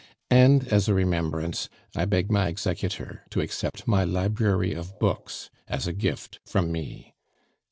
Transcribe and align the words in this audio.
"And 0.31 0.67
as 0.69 0.89
a 0.89 0.95
remembrance, 0.95 1.69
I 1.95 2.05
beg 2.05 2.31
my 2.31 2.47
executor 2.47 3.23
to 3.29 3.39
accept 3.39 3.87
my 3.87 4.03
library 4.03 4.73
of 4.73 4.97
books 4.97 5.51
as 5.67 5.85
a 5.85 5.93
gift 5.93 6.39
from 6.43 6.71
me. 6.71 7.13